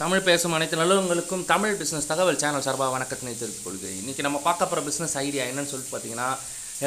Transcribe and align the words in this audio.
தமிழ் 0.00 0.26
பேசும் 0.26 0.54
அனைத்து 0.56 0.76
நல்லவங்களுக்கும் 0.80 1.42
தமிழ் 1.50 1.74
பிஸ்னஸ் 1.80 2.06
தகவல் 2.10 2.38
சேனல் 2.42 2.64
சார்பாக 2.66 2.92
வணக்கத்தினை 2.94 3.32
தெரிவித்துக் 3.40 3.64
கொள்கிறேன். 3.64 3.98
இன்றைக்கி 4.00 4.22
நம்ம 4.26 4.38
பார்க்க 4.46 4.68
போகிற 4.70 4.82
பிஸ்னஸ் 4.86 5.16
ஐடியா 5.22 5.44
என்னன்னு 5.48 5.70
சொல்லிட்டு 5.72 5.92
பார்த்தீங்கன்னா 5.94 6.28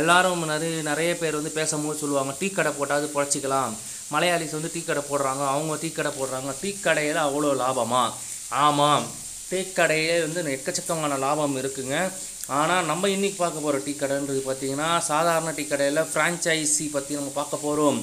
எல்லாரும் 0.02 0.46
நிறைய 0.52 0.78
நிறைய 0.88 1.12
பேர் 1.20 1.38
வந்து 1.40 1.52
பேசும்போது 1.58 2.00
சொல்லுவாங்க 2.00 2.34
டீ 2.40 2.48
கடை 2.50 2.72
போட்டாவது 2.80 3.08
பொழைச்சிக்கலாம். 3.16 3.74
மலையாளிஸ் 4.14 4.56
வந்து 4.58 4.72
டீ 4.76 4.82
கடை 4.88 5.04
போடுறாங்க 5.12 5.44
அவங்க 5.52 5.78
டீ 5.84 5.92
கடை 6.00 6.12
போடுறாங்க. 6.18 6.50
டீ 6.62 6.72
கடையில் 6.88 7.22
அவ்வளோ 7.28 7.52
லாபமா? 7.62 8.04
ஆமாம். 8.66 9.06
டீ 9.50 9.60
கடையே 9.80 10.16
வந்து 10.26 10.58
எக்கச்சக்கமான 10.58 11.20
லாபம் 11.26 11.58
இருக்குங்க. 11.64 11.96
ஆனால் 12.60 12.86
நம்ம 12.92 13.14
இன்றைக்கி 13.18 13.40
பார்க்க 13.44 13.66
போகிற 13.68 13.84
டீ 13.86 13.96
கடைன்றது 14.02 14.44
பார்த்தீங்கன்னா 14.50 14.92
சாதாரண 15.12 15.54
டீ 15.60 15.66
கடையில் 15.74 16.08
ஃப்ரான்ச்சைஸி 16.14 16.88
பற்றி 16.98 17.14
நம்ம 17.20 17.34
பார்க்க 17.40 17.66
போகிறோம் 17.68 18.02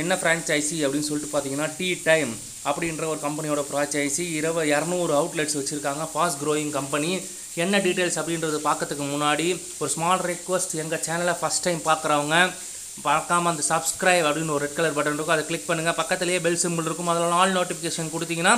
என்ன 0.00 0.12
ஃப்ரான்ச்சைசி 0.20 0.76
அப்படின்னு 0.84 1.08
சொல்லிட்டு 1.08 1.32
பார்த்தீங்கன்னா 1.32 1.68
டீ 1.78 1.88
டைம் 2.08 2.32
அப்படின்ற 2.68 3.04
ஒரு 3.12 3.20
கம்பெனியோட 3.26 3.62
ஃப்ரான்ச்சைசி 3.68 4.24
இரவு 4.38 4.62
இரநூறு 4.72 5.12
அவுட்லெட்ஸ் 5.20 5.56
வச்சுருக்காங்க. 5.58 6.04
ஃபாஸ்ட் 6.12 6.40
க்ரோயிங் 6.42 6.72
கம்பெனி 6.78 7.10
என்ன 7.64 7.78
டீட்டெயில்ஸ் 7.86 8.18
அப்படின்றது 8.20 8.58
பார்க்கறதுக்கு 8.68 9.06
முன்னாடி 9.14 9.48
ஒரு 9.80 9.90
ஸ்மால் 9.94 10.22
ரெக்வஸ்ட் 10.30 10.74
எங்கள் 10.82 11.02
சேனலை 11.06 11.34
ஃபஸ்ட் 11.40 11.66
டைம் 11.66 11.80
பார்க்குறவங்க 11.88 12.36
பார்க்காம 13.08 13.50
அந்த 13.52 13.62
சப்ஸ்கிரைப் 13.72 14.26
அப்படின்னு 14.28 14.54
ஒரு 14.54 14.64
ரெட் 14.64 14.76
கலர் 14.78 14.96
பட்டன் 14.96 15.16
இருக்கும். 15.16 15.36
அதை 15.36 15.44
கிளிக் 15.50 15.68
பண்ணுங்கள் 15.68 15.98
பக்கத்துலேயே 16.00 16.40
பெல் 16.46 16.60
சிம்பிள் 16.64 16.88
இருக்கும். 16.88 17.10
அதில் 17.12 17.36
ஆல் 17.40 17.56
நோட்டிஃபிகேஷன் 17.58 18.12
கொடுத்தீங்கன்னா 18.14 18.54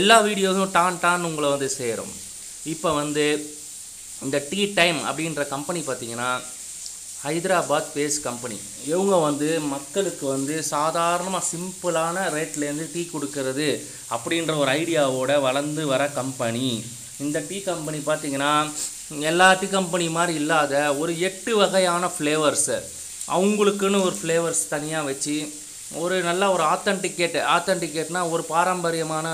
எல்லா 0.00 0.16
வீடியோஸும் 0.28 0.72
டான் 0.76 1.00
டான் 1.04 1.26
உங்களை 1.28 1.48
வந்து 1.54 1.68
சேரும். 1.78 2.12
இப்போ 2.74 2.90
வந்து 3.00 3.24
இந்த 4.26 4.38
டீ 4.50 4.60
டைம் 4.78 4.98
அப்படின்ற 5.08 5.42
கம்பெனி 5.54 5.80
பார்த்தீங்கன்னா 5.88 6.30
ஹைதராபாத் 7.26 7.92
பேஸ் 7.96 8.16
கம்பெனி. 8.24 8.56
இவங்க 8.92 9.14
வந்து 9.26 9.46
மக்களுக்கு 9.74 10.24
வந்து 10.32 10.54
சாதாரணமாக 10.72 11.48
சிம்பிளான 11.52 12.16
ரேட்லேருந்து 12.34 12.86
டீ 12.94 13.02
கொடுக்கறது 13.12 13.68
அப்படின்ற 14.14 14.54
ஒரு 14.62 14.70
ஐடியாவோட 14.80 15.32
வளர்ந்து 15.46 15.84
வர 15.92 16.02
கம்பெனி. 16.18 16.68
இந்த 17.24 17.40
டீ 17.48 17.58
கம்பெனி 17.70 18.00
பார்த்தீங்கன்னா 18.08 18.52
எல்லா 19.30 19.48
டீ 19.60 19.66
கம்பெனி 19.76 20.06
மாதிரி 20.18 20.34
இல்லாத 20.42 20.74
ஒரு 21.02 21.12
எட்டு 21.28 21.52
வகையான 21.62 22.10
ஃப்ளேவர்ஸு 22.14 22.76
அவங்களுக்குன்னு 23.36 24.04
ஒரு 24.08 24.16
ஃப்ளேவர்ஸ் 24.20 24.62
தனியாக 24.74 25.08
வச்சு 25.10 25.36
ஒரு 26.02 26.16
நல்ல 26.28 26.44
ஒரு 26.54 26.64
ஆத்தன்டிகேட் 26.74 27.36
ஆத்தன்டிகேட்னா 27.56 28.22
ஒரு 28.34 28.42
பாரம்பரியமான 28.54 29.26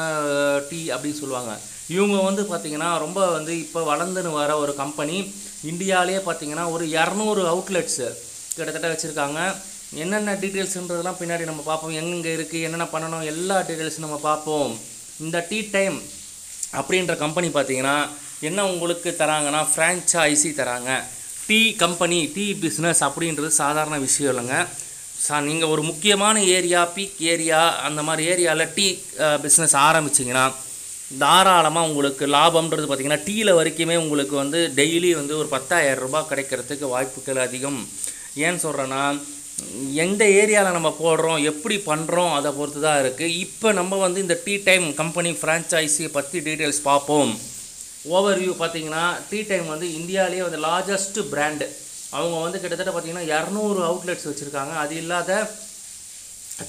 டீ 0.71 0.81
அப்படின்னு 0.95 1.21
சொல்லுவாங்க. 1.23 1.53
இவங்க 1.95 2.17
வந்து 2.29 2.43
பார்த்திங்கன்னா 2.51 2.91
ரொம்ப 3.05 3.21
வந்து 3.37 3.53
இப்போ 3.65 3.81
வளர்ந்துன்னு 3.91 4.33
வர 4.41 4.51
ஒரு 4.63 4.73
கம்பெனி 4.83 5.17
இந்தியாவிலேயே 5.71 6.21
பார்த்தீங்கன்னா 6.29 6.65
ஒரு 6.75 6.85
இரநூறு 6.99 7.43
அவுட்லெட்ஸு 7.53 8.09
கிட்டத்தட்ட 8.57 8.89
வச்சுருக்காங்க. 8.93 9.41
என்னென்ன 10.03 10.35
டீட்டெயில்ஸுன்றதெல்லாம் 10.43 11.21
பின்னாடி 11.21 11.45
நம்ம 11.51 11.63
பார்ப்போம். 11.69 11.95
எங்கெங்கே 12.01 12.33
இருக்குது 12.39 12.65
என்னென்ன 12.67 12.87
பண்ணணும் 12.95 13.25
எல்லா 13.33 13.57
டீட்டெயில்ஸும் 13.69 14.07
நம்ம 14.07 14.19
பார்ப்போம். 14.29 14.71
இந்த 15.25 15.39
டீ 15.51 15.59
டைம் 15.77 15.97
அப்படின்ற 16.81 17.15
கம்பெனி 17.25 17.49
பார்த்தீங்கன்னா 17.57 17.97
என்ன 18.49 18.61
உங்களுக்கு 18.73 19.11
தராங்கன்னா 19.23 19.63
ஃப்ரான்ச்சைசி 19.73 20.51
தராங்க. 20.61 20.91
டீ 21.49 21.61
கம்பெனி 21.83 22.19
டீ 22.37 22.47
பிஸ்னஸ் 22.65 23.03
அப்படின்றது 23.09 23.51
சாதாரண 23.63 23.97
விஷயம் 24.07 24.33
இல்லைங்க. 24.33 24.57
சா 25.25 25.37
நீங்கள் 25.49 25.73
ஒரு 25.75 25.83
முக்கியமான 25.91 26.37
ஏரியா 26.57 26.83
பீக் 26.97 27.19
ஏரியா 27.33 27.61
அந்த 27.87 28.01
மாதிரி 28.09 28.23
ஏரியாவில் 28.33 28.73
டீ 28.77 28.87
பிஸ்னஸ் 29.45 29.75
ஆரம்பிச்சிங்கன்னா 29.89 30.45
தாராளமாக 31.19 31.89
உங்களுக்கு 31.89 32.25
லாபம்ன்றது 32.35 32.87
பார்த்திங்கன்னா 32.87 33.25
டீயில் 33.29 33.57
வரைக்குமே 33.59 33.97
உங்களுக்கு 34.05 34.35
வந்து 34.43 34.59
டெய்லி 34.79 35.11
வந்து 35.21 35.35
ஒரு 35.41 35.49
பத்தாயிரம் 35.55 36.03
ரூபாய் 36.05 36.29
கிடைக்கிறதுக்கு 36.31 36.87
வாய்ப்புகள் 36.95 37.41
அதிகம். 37.47 37.81
ஏன்னு 38.45 38.63
சொல்கிறேன்னா 38.65 39.03
எந்த 40.05 40.23
ஏரியாவில் 40.41 40.77
நம்ம 40.77 40.91
போடுறோம் 41.01 41.41
எப்படி 41.51 41.77
பண்ணுறோம் 41.89 42.35
அதை 42.37 42.51
பொறுத்து 42.59 42.81
தான் 42.85 43.01
இருக்குது 43.03 43.35
இப்போ 43.45 43.69
நம்ம 43.79 43.99
வந்து 44.05 44.23
இந்த 44.25 44.37
டீ 44.45 44.55
டைம் 44.69 44.87
கம்பெனி 45.01 45.33
ஃப்ரான்ச்சைஸி 45.41 46.07
பற்றி 46.17 46.39
டீட்டெயில்ஸ் 46.47 46.83
பார்ப்போம். 46.91 47.33
ஓவர்வியூ 48.19 48.53
பார்த்தீங்கன்னா 48.63 49.05
டீ 49.31 49.41
டைம் 49.51 49.67
வந்து 49.73 49.89
இந்தியாவிலேயே 49.99 50.45
வந்து 50.47 50.61
லார்ஜஸ்ட் 50.69 51.21
பிராண்டு 51.33 51.69
அவங்க 52.19 52.37
வந்து 52.45 52.61
கிட்டத்தட்ட 52.61 52.93
பார்த்திங்கன்னா 52.93 53.27
இரநூறு 53.35 53.83
அவுட்லெட்ஸ் 53.89 54.29
வச்சுருக்காங்க. 54.31 54.73
அது 54.85 54.95
இல்லாத 55.03 55.43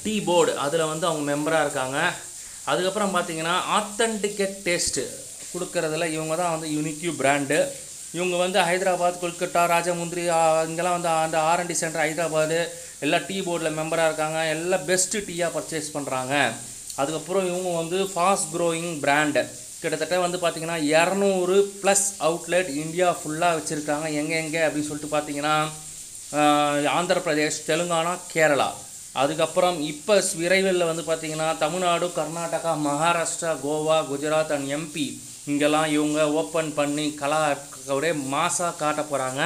டீ 0.04 0.16
போர்டு 0.28 0.52
அதில் 0.66 0.90
வந்து 0.92 1.08
அவங்க 1.12 1.24
மெம்பராக 1.32 1.66
இருக்காங்க. 1.68 2.00
அதுக்கப்புறம் 2.70 3.14
பார்த்தீங்கன்னா 3.16 3.56
ஆத்தன்டிகேட் 3.78 4.58
டேஸ்ட்டு 4.66 5.04
கொடுக்குறதுல 5.54 6.06
இவங்க 6.16 6.36
தான் 6.42 6.54
வந்து 6.56 6.68
யூனிக்யூ 6.78 7.12
பிராண்டு 7.22 7.58
இவங்க 8.18 8.36
வந்து 8.44 8.60
ஹைதராபாத் 8.68 9.22
கொல்கட்டா 9.22 9.62
ராஜமுந்திரி 9.74 10.24
இங்கெல்லாம் 10.70 10.98
வந்து 10.98 11.12
அந்த 11.26 11.38
ஆர்என்டி 11.52 11.76
சென்டர் 11.82 12.04
ஹைதராபாத் 12.06 12.58
எல்லா 13.06 13.20
டீ 13.28 13.38
போர்டில் 13.46 13.78
மெம்பராக 13.80 14.10
இருக்காங்க. 14.10 14.40
எல்லாம் 14.54 14.86
பெஸ்ட்டு 14.90 15.24
டீயாக 15.28 15.56
பர்ச்சேஸ் 15.56 15.90
பண்ணுறாங்க 15.96 16.34
அதுக்கப்புறம் 17.02 17.48
இவங்க 17.52 17.70
வந்து 17.82 18.00
ஃபாஸ்ட் 18.14 18.52
க்ரோயிங் 18.56 18.94
பிராண்டு 19.06 19.44
கிட்டத்தட்ட 19.82 20.20
வந்து 20.26 20.40
பார்த்திங்கன்னா 20.42 20.80
இரநூறு 20.96 21.56
ப்ளஸ் 21.82 22.08
அவுட்லெட் 22.28 22.70
இந்தியா 22.84 23.08
ஃபுல்லாக 23.20 23.58
வச்சுருக்காங்க. 23.60 24.08
எங்கே 24.22 24.36
எங்கே 24.44 24.62
அப்படின்னு 24.66 24.90
சொல்லிட்டு 24.90 25.16
பார்த்தீங்கன்னா 25.16 25.56
ஆந்திர 26.98 27.20
பிரதேஷ் 27.28 27.66
தெலுங்கானா 27.70 28.14
கேரளா. 28.34 28.70
அதுக்கப்புறம் 29.16 29.78
இப்போ 29.84 30.16
விரைவில் 30.36 30.90
வந்து 30.90 31.04
பார்த்திங்கன்னா 31.04 31.48
தமிழ்நாடு 31.58 32.08
கர்நாடகா 32.20 32.74
மகாராஷ்டிரா 32.86 33.52
கோவா 33.64 33.98
குஜராத் 34.02 34.54
அண்ட் 34.56 34.70
எம்பி 34.70 35.08
இங்கெல்லாம் 35.48 35.88
இவங்க 35.88 36.20
ஓப்பன் 36.32 36.72
பண்ணி 36.74 37.06
கலா 37.16 37.42
ஒரே 37.98 38.12
மாசாக 38.34 38.74
காட்ட 38.76 39.02
போகிறாங்க 39.02 39.42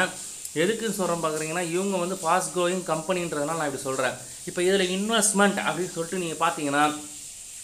எதுக்குன்னு 0.63 0.97
சொல்கிறேன் 0.97 1.23
பார்க்குறீங்கன்னா 1.23 1.65
இவங்க 1.69 1.95
வந்து 1.97 2.17
ஃபாஸ்ட் 2.21 2.53
க்ரோயிங் 2.53 2.83
கம்பெனின்றதுனால 2.91 3.59
நான் 3.59 3.69
இப்படி 3.69 3.87
சொல்கிறேன் 3.89 4.15
இப்போ 4.45 4.61
இதில் 4.61 4.91
இன்வெஸ்ட்மெண்ட் 4.97 5.59
அப்படின்னு 5.67 5.93
சொல்லிட்டு 5.95 6.21
நீங்கள் 6.23 6.41
பார்த்தீங்கன்னா 6.43 6.83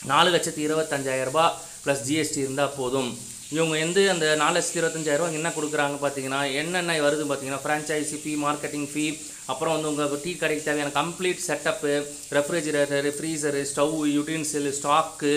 நாலு 0.01 0.29
லட்சத்தி 0.35 0.61
இருபத்தஞ்சாயிரரூபா 0.67 1.45
ப்ளஸ் 1.83 2.03
ஜிஎஸ்டி 2.07 2.39
இருந்தால் 2.45 2.75
போதும். 2.77 3.11
இவங்க 3.55 3.73
வந்து 3.83 4.01
அந்த 4.11 4.25
நாலு 4.41 4.53
லட்சத்தி 4.55 4.79
இருபத்தஞ்சாயிரம் 4.79 5.37
என்ன 5.39 5.49
கொடுக்குறாங்க 5.55 5.97
பார்த்தீங்கன்னா 6.03 6.41
என்னென்ன 6.59 6.95
வருது 7.05 7.23
பார்த்தீங்கன்னா 7.25 7.63
ஃப்ரான்ச்சைசி 7.63 8.17
ஃபீ 8.21 8.33
மார்க்கெட்டிங் 8.45 8.87
ஃபீ 8.91 9.05
அப்புறம் 9.51 9.73
வந்து 9.75 9.89
உங்கள் 9.91 10.21
டீ 10.23 10.31
கடைக்கு 10.41 10.65
தேவையான 10.67 10.93
complete 10.99 11.45
setup 11.47 11.93
refrigerator 12.37 13.07
freezer 13.15 13.61
stove 13.71 13.95
utensil 14.15 14.69
stock 14.77 15.33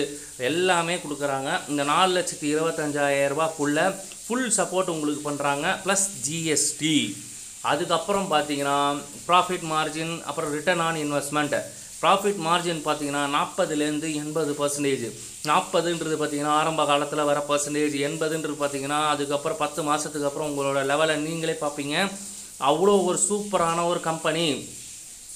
எல்லாமே 0.49 0.95
கொடுக்குறாங்க. 1.03 1.49
இந்த 1.71 1.85
நாலு 1.93 2.11
லட்சத்தி 2.17 2.49
இருபத்தஞ்சாயிரரூபாக்குள்ளே 2.55 3.85
ஃபுல் 4.25 4.49
சப்போர்ட் 4.59 4.93
உங்களுக்கு 4.95 5.23
பண்ணுறாங்க 5.29 5.65
ப்ளஸ் 5.85 6.07
ஜிஎஸ்டி 6.27 6.97
அதுக்கப்புறம் 7.71 8.29
பார்த்தீங்கன்னா 8.31 8.77
ப்ராஃபிட் 9.27 9.65
மார்ஜின் 9.73 10.15
அப்புறம் 10.29 10.53
return 10.57 10.83
on 10.87 10.99
investment 11.05 11.55
profit 12.05 12.41
margin 12.47 12.81
பார்த்தீங்கன்னா 12.87 13.23
நாற்பதுலேருந்து 13.37 14.09
எண்பது 14.23 14.51
பர்சன்டேஜ் 14.61 15.05
நாற்பதுன்றது 15.49 16.15
பார்த்தீங்கன்னா 16.19 16.55
ஆரம்ப 16.61 16.81
காலத்தில் 16.89 17.27
வர 17.29 17.39
பர்சன்டேஜ் 17.49 17.95
எண்பதுன்றது 18.07 18.55
பார்த்தீங்கன்னா 18.61 18.99
அதுக்கப்புறம் 19.13 19.59
பத்து 19.63 19.81
மாதத்துக்கு 19.89 20.27
அப்புறம் 20.29 20.49
உங்களோட 20.51 20.79
லெவலை 20.91 21.15
நீங்களே 21.27 21.55
பார்ப்பீங்க. 21.61 21.95
அவ்வளோ 22.69 22.93
ஒரு 23.09 23.19
சூப்பரான 23.27 23.79
ஒரு 23.91 23.99
கம்பெனி 24.09 24.45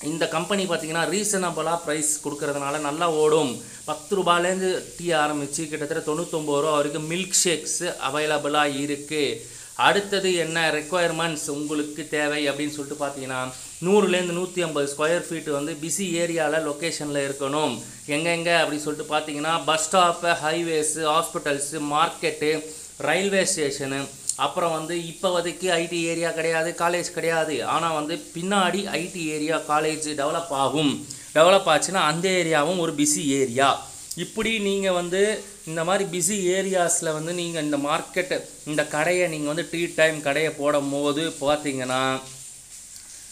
இந்த 0.10 0.26
கம்பெனி 0.36 0.64
பார்த்தீங்கன்னா 0.68 1.06
ரீசனபிளாக 1.14 1.80
ப்ரைஸ் 1.86 2.12
கொடுக்கறதுனால 2.26 2.76
நல்லா 2.88 3.08
ஓடும். 3.22 3.52
பத்து 3.90 4.12
ரூபாயிலேருந்து 4.20 4.70
டீ 4.98 5.08
ஆரம்பித்து 5.24 5.62
கிட்டத்தட்ட 5.72 6.04
தொண்ணூத்தொம்பது 6.10 6.62
ரூபா 6.64 6.76
வரைக்கும் 6.78 7.10
மில்க் 7.14 7.40
ஷேக்ஸ் 7.44 7.82
அவைலபிளாக 8.10 8.78
இருக்குது 8.86 9.40
அடுத்தது 9.88 10.30
என்ன 10.46 10.64
ரெக்குவயர்மெண்ட்ஸ் 10.78 11.48
உங்களுக்கு 11.58 12.04
தேவை 12.16 12.42
அப்படின்னு 12.52 12.76
சொல்லிட்டு 12.78 13.04
பார்த்தீங்கன்னா 13.04 13.42
நூறுலேருந்து 13.86 14.38
நூற்றி 14.38 14.60
ஐம்பது 14.66 14.88
ஸ்கொயர் 14.94 15.26
ஃபீட் 15.28 15.50
வந்து 15.58 15.74
பிஸி 15.82 16.06
ஏரியாவில் 16.22 16.66
லொக்கேஷனில் 16.70 17.26
இருக்கணும். 17.28 17.74
எங்கெங்கே 18.16 18.56
அப்படின்னு 18.62 18.86
சொல்லிட்டு 18.86 19.12
பார்த்தீங்கன்னா 19.14 19.54
bus 19.68 19.86
stop 19.88 20.32
highways 20.44 21.04
hospitals 21.12 21.80
market 21.94 22.50
railway 23.08 23.44
station 23.52 24.00
அப்புறம் 24.46 24.74
வந்து 24.78 24.96
இப்போதைக்கு 25.12 25.68
ஐடி 25.84 26.00
ஏரியா 26.12 26.30
கிடையாது 26.40 26.70
காலேஜ் 26.82 27.10
கிடையாது. 27.18 27.56
ஆனால் 27.74 27.96
வந்து 28.00 28.16
பின்னாடி 28.36 28.82
ஐடி 29.02 29.22
ஏரியா 29.36 29.58
காலேஜ் 29.72 30.08
டெவலப் 30.22 30.54
ஆகும். 30.64 30.92
டெவலப் 31.38 31.70
ஆச்சுன்னா 31.74 32.04
அந்த 32.12 32.28
ஏரியாவும் 32.42 32.82
ஒரு 32.84 32.94
பிஸி 33.00 33.24
ஏரியா 33.42 33.70
இப்படி 34.24 34.52
நீங்கள் 34.68 34.98
வந்து 35.00 35.22
இந்த 35.70 35.82
மாதிரி 35.88 36.06
பிஸி 36.14 36.38
ஏரியாஸில் 36.58 37.16
வந்து 37.18 37.34
நீங்கள் 37.40 37.66
இந்த 37.68 37.78
மார்க்கெட்டு 37.88 38.38
இந்த 38.72 38.82
கடையை 38.96 39.26
நீங்கள் 39.34 39.52
வந்து 39.54 39.66
டீ 39.72 39.82
டைம் 40.00 40.18
கடையை 40.28 40.52
போடும் 40.60 40.92
போது 40.96 41.24
பார்த்தீங்கன்னா 41.44 42.02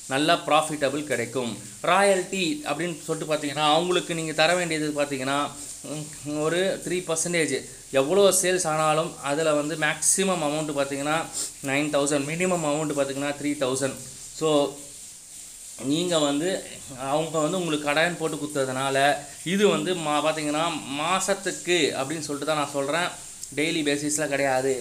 நல்ல 0.10 0.30
ப்ராஃபிட்டபிள் 0.48 1.02
கிடைக்கும். 1.04 1.52
ராயல்ட்டி 1.92 2.44
அப்படின்னு 2.70 2.98
சொல்லிட்டு 3.08 3.30
பார்த்தீங்கன்னா 3.32 3.66
அவங்களுக்கு 3.72 4.18
நீங்கள் 4.20 4.40
தர 4.42 4.52
வேண்டியது 4.56 4.88
பார்த்தீங்கன்னா 5.00 5.40
ஒரு 6.46 6.62
த்ரீ 6.86 6.98
பர்சன்டேஜ் 7.10 7.56
எவ்வளோ 8.00 8.24
சேல்ஸ் 8.40 8.68
ஆனாலும் 8.72 9.12
அதில் 9.30 9.58
வந்து 9.60 9.76
மேக்ஸிமம் 9.84 10.44
அமௌண்ட்டு 10.48 10.78
பார்த்தீங்கன்னா 10.78 11.18
நைன் 11.70 11.94
தௌசண்ட் 11.94 12.28
மினிமம் 12.32 12.66
அமௌண்ட்டு 12.70 12.98
பார்த்தீங்கன்னா 12.98 13.32
த்ரீ 13.40 13.52
தௌசண்ட் 13.64 13.98
ஸோ 14.40 14.50
நீங்கள் 15.86 16.26
வந்து 16.26 16.50
அவங்க 17.10 17.36
வந்து 17.40 17.60
உங்களுக்கு 17.60 17.88
கடன் 17.88 18.20
போட்டு 18.20 18.38
கொடுத்ததுனால 18.38 18.98
இது 19.54 19.64
வந்து 19.68 19.92
மா 20.06 20.16
பார்த்தீங்கன்னா 20.18 20.64
மாதத்துக்கு 21.00 21.80
அப்படின்னு 22.00 22.28
சொல்லிட்டு 22.28 22.50
தான் 22.50 22.62
நான் 22.62 22.76
சொல்கிறேன் 22.78 23.10
டெய்லி 23.58 23.82
பேசிஸில் 23.90 24.32
கிடையாது. 24.34 24.74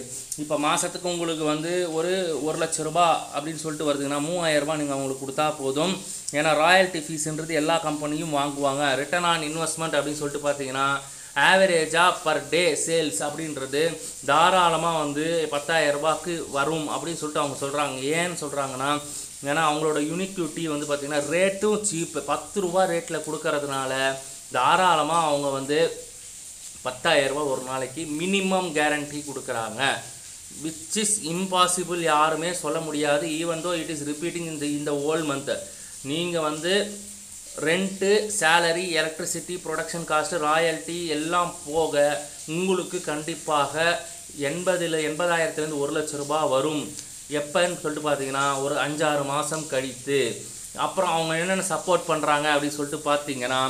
இப்போ 0.43 0.55
மாதத்துக்கு 0.65 1.07
உங்களுக்கு 1.13 1.45
வந்து 1.53 1.71
ஒரு 1.97 2.13
ஒரு 2.47 2.57
லட்ச 2.63 2.87
ரூபா 2.87 3.05
அப்படின்னு 3.35 3.63
சொல்லிட்டு 3.63 3.89
வருதுங்கன்னா 3.89 4.21
மூவாயிரரூபா 4.27 4.75
நீங்கள் 4.79 4.97
அவங்களுக்கு 4.97 5.23
கொடுத்தா 5.23 5.45
போதும். 5.61 5.93
ஏன்னா 6.37 6.51
ராயல்ட்டி 6.63 7.01
ஃபீஸ்ன்றது 7.05 7.53
எல்லா 7.61 7.75
கம்பெனியும் 7.85 8.35
வாங்குவாங்க. 8.39 8.83
ரிட்டர்ன் 9.01 9.27
ஆன் 9.31 9.47
இன்வெஸ்ட்மெண்ட் 9.49 9.97
அப்படின்னு 9.97 10.21
சொல்லிட்டு 10.21 10.47
பார்த்தீங்கன்னா 10.47 10.87
ஆவரேஜாக 11.49 12.19
பர் 12.25 12.41
டே 12.53 12.63
சேல்ஸ் 12.85 13.19
அப்படின்றது 13.25 13.81
தாராளமாக 14.29 15.01
வந்து 15.03 15.25
பத்தாயிரரூபாக்கு 15.51 16.33
வரும் 16.57 16.87
அப்படின்னு 16.93 17.21
சொல்லிட்டு 17.21 17.43
அவங்க 17.43 17.57
சொல்கிறாங்க 17.63 17.97
ஏன்னு 18.19 18.41
சொல்கிறாங்கன்னா 18.43 18.89
ஏன்னா 19.49 19.63
அவங்களோட 19.69 19.99
யூனிக்யூட்டி 20.09 20.63
வந்து 20.71 20.87
பார்த்திங்கன்னா 20.87 21.27
ரேட்டும் 21.35 21.83
சீப்பு 21.89 22.21
பத்து 22.31 22.63
ரூபா 22.65 22.83
ரேட்டில் 22.93 23.25
கொடுக்கறதுனால 23.25 23.93
தாராளமாக 24.55 25.27
அவங்க 25.29 25.47
வந்து 25.57 25.77
பத்தாயிரரூபா 26.87 27.43
ஒரு 27.53 27.63
நாளைக்கு 27.71 28.03
மினிமம் 28.21 28.69
கேரண்டி 28.77 29.19
கொடுக்குறாங்க. 29.29 29.81
விச் 30.65 30.97
இஸ் 31.01 31.17
இம்பாசிபிள் 31.33 32.01
யாருமே 32.13 32.51
சொல்ல 32.61 32.77
முடியாது. 32.85 33.25
Even 33.41 33.63
though 33.65 33.71
it 33.81 33.91
is 33.95 34.05
repeating 34.11 34.47
இந்த 34.53 34.65
இந்த 34.77 34.91
ஓல் 35.09 35.25
மந்த்து 35.31 35.55
நீங்கள் 36.11 36.45
வந்து 36.49 36.73
rent 37.67 38.09
salary 38.39 38.85
electricity 38.99 39.55
production 39.63 40.07
cost 40.09 40.41
royalty 40.47 40.97
எல்லாம் 41.15 41.51
போக 41.69 42.03
உங்களுக்கு 42.55 42.97
கண்டிப்பாக 43.11 43.85
எண்பதில் 44.49 44.97
எண்பதாயிரத்துலேருந்து 45.07 45.81
ஒரு 45.83 45.91
லட்ச 45.97 46.15
ரூபாய் 46.21 46.51
வரும். 46.55 46.83
எப்போன்னு 47.39 47.79
சொல்லிட்டு 47.81 48.07
பார்த்தீங்கன்னா 48.07 48.45
ஒரு 48.65 48.75
அஞ்சாறு 48.83 49.23
மாதம் 49.33 49.65
கழித்து. 49.73 50.19
அப்புறம் 50.85 51.13
அவங்க 51.15 51.33
என்னென்ன 51.43 51.65
சப்போர்ட் 51.73 52.09
பண்ணுறாங்க 52.11 52.47
அப்படின்னு 52.53 52.77
சொல்லிட்டு 52.79 53.01
பார்த்தீங்கன்னா 53.09 53.61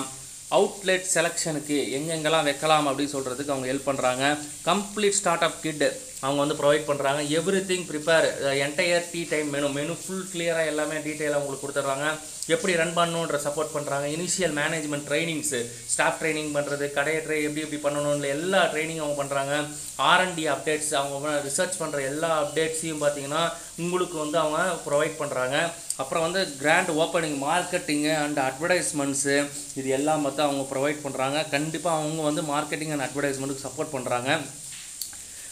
அவுட்லெட் 0.52 1.08
செலெக்ஷனுக்கு 1.14 1.78
எங்கெங்கெல்லாம் 1.98 2.44
வைக்கலாம் 2.44 2.88
அப்படின்னு 2.88 3.16
சொல்கிறதுக்கு 3.16 3.54
அவங்க 3.54 3.70
ஹெல்ப் 3.72 3.90
பண்ணுறாங்க 3.90 4.26
கம்ப்ளீட் 4.64 5.18
ஸ்டார்ட் 5.18 5.44
அப் 5.44 5.60
கிட் 5.62 5.84
அவங்க 6.24 6.40
வந்து 6.44 6.58
ப்ரொவைட் 6.62 6.88
பண்ணுறாங்க 6.88 7.22
everything 7.69 7.86
prepare 7.90 8.25
entire 8.66 9.10
tea 9.12 9.22
time 9.34 9.50
menu 9.56 9.68
menu 9.75 9.94
full 10.02 10.28
கிளியராக 10.31 10.72
எல்லாமே 10.72 10.98
டீட்டெயிலாக 11.06 11.42
உங்களுக்கு 11.42 11.66
கொடுத்துட்றாங்க. 11.66 12.08
எப்படி 12.54 12.74
ரன் 12.80 12.94
பண்ணணுன்ற 12.98 13.38
சப்போர்ட் 13.46 13.74
பண்ணுறாங்க 13.75 14.06
initial 14.16 14.54
management 14.60 15.06
trainings 15.10 15.60
staff 15.94 16.19
training 16.22 16.52
பண்ணுறது 16.58 16.86
கடையை 16.98 17.19
ட்ரை 17.24 17.40
எப்படி 17.48 17.64
எப்படி 17.66 17.80
பண்ணணும்னு 17.86 18.34
எல்லா 18.36 18.62
ட்ரைனிங் 18.74 19.02
அவங்க 19.04 19.18
பண்ணுறாங்க 19.22 19.54
ஆர்என்டி 20.12 20.46
அப்டேட்ஸ் 20.54 20.92
அவங்க 21.00 21.30
ரிசர்ச் 21.48 21.80
பண்ணுற 21.81 22.02
எல்லா 22.12 22.30
அப்டேட்ஸையும் 22.44 23.02
பார்த்தீங்கன்னா 23.04 23.44
உங்களுக்கு 23.84 24.18
வந்து 24.24 24.38
அவங்க 24.44 24.60
ப்ரொவைட் 24.88 25.18
பண்ணுறாங்க 25.22 25.58
அப்புறம் 26.04 26.25
வந்து 26.28 26.42
grand 26.62 26.92
opening 27.04 27.38
marketing 27.48 28.14
and 28.24 28.40
advertisements 28.48 29.36
இது 29.80 29.90
எல்லாம் 29.98 30.24
பார்த்தா 30.25 30.48
அவங்க 30.48 30.66
ப்ரொவைட் 30.74 31.04
பண்ணுறாங்க 31.06 31.42
கண்டிப்பாக 31.56 32.00
அவங்க 32.02 32.24
வந்து 32.30 32.44
மார்க்கெட்டிங் 32.54 32.94
அண்ட் 32.96 33.08
அட்வர்டைஸ்மெண்ட்டுக்கு 33.08 33.68
சப்போர்ட் 33.68 33.96
பண்ணுறாங்க 33.96 34.31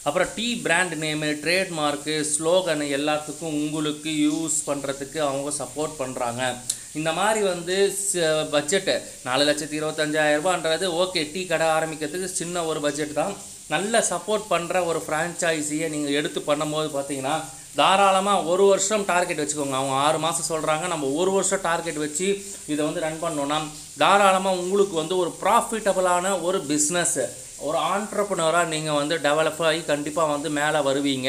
அப்புறம் 0.06 0.28
tea 0.36 0.46
brand 0.64 0.94
name 1.02 1.28
trademark 1.42 2.14
slogan 2.32 2.84
எல்லாத்துக்கும் 2.96 3.56
உங்களுக்கு 3.60 4.10
யூஸ் 4.26 4.56
பண்ணுறதுக்கு 4.68 5.18
அவங்க 5.28 5.50
சப்போர்ட் 5.58 5.94
பண்ணுறாங்க 6.02 6.42
இந்த 6.98 7.10
மாதிரி 7.18 7.40
வந்து 7.52 7.76
பட்ஜெட்டு 8.52 8.94
நாலு 9.26 9.42
லட்சத்தி 9.48 9.76
இருபத்தஞ்சாயிரம் 9.80 10.38
ரூபான்றது 10.40 10.86
ஓகே 11.02 11.22
டீ 11.32 11.40
கடை 11.52 11.66
ஆரம்பிக்கிறதுக்கு 11.76 12.38
சின்ன 12.40 12.64
ஒரு 12.70 12.80
பட்ஜெட் 12.84 13.18
தான். 13.20 13.34
நல்ல 13.74 14.00
சப்போர்ட் 14.10 14.44
பண்ணுற 14.52 14.84
ஒரு 14.90 15.00
ஃப்ரான்ச்சைஸியை 15.04 15.86
நீங்கள் 15.94 16.16
எடுத்து 16.18 16.40
பண்ணும்போது 16.50 16.88
பார்த்தீங்கன்னா 16.96 17.36
தாராளமாக 17.80 18.44
ஒரு 18.52 18.64
வருஷம் 18.72 19.06
டார்கெட் 19.10 19.42
வச்சுக்கோங்க. 19.42 19.78
அவங்க 19.80 19.96
ஆறு 20.04 20.18
மாதம் 20.24 20.50
சொல்கிறாங்க 20.52 20.84
நம்ம 20.92 21.08
ஒரு 21.20 21.30
வருஷம் 21.36 21.64
டார்கெட் 21.66 21.98
வச்சு 22.04 22.28
இதை 22.72 22.80
வந்து 22.86 23.04
ரன் 23.06 23.24
பண்ணோன்னா 23.24 23.58
தாராளமாக 24.02 24.60
உங்களுக்கு 24.62 24.96
வந்து 25.02 25.16
ஒரு 25.22 25.32
ப்ராஃபிட்டபுளான 25.42 26.32
ஒரு 26.48 26.60
பிஸ்னஸ்ஸு 26.70 27.26
ஒரு 27.58 27.78
ஆண்டர்பனராக 27.92 28.70
நீங்கள் 28.72 28.98
வந்து 28.98 29.14
டெவலப் 29.26 29.62
ஆகி 29.68 29.80
கண்டிப்பாக 29.90 30.32
வந்து 30.32 30.48
மேலே 30.58 30.80
வருவீங்க 30.88 31.28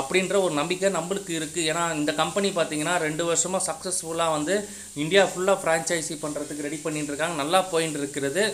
அப்படின்ற 0.00 0.34
ஒரு 0.44 0.54
நம்பிக்கை 0.58 0.88
நம்மளுக்கு 0.96 1.32
இருக்குது 1.38 1.66
ஏன்னா 1.70 1.84
இந்த 1.94 2.12
கம்பெனி 2.20 2.48
பார்த்தீங்கன்னா 2.48 2.94
ரெண்டு 3.04 3.24
வருஷமாக 3.24 3.66
சக்ஸஸ்ஃபுல்லாக 3.68 4.34
வந்து 4.36 4.54
இந்தியா 4.94 5.22
ஃபுல்லாக 5.30 5.60
ஃப்ரான்ச்சைசி 5.62 6.14
பண்ணுறதுக்கு 6.22 6.66
ரெடி 6.66 6.78
பண்ணிட்டு 6.84 7.12
இருக்காங்க. 7.12 7.36
நல்லா 7.42 7.60
போயின்னு 7.72 8.00
இருக்கிறது 8.02 8.44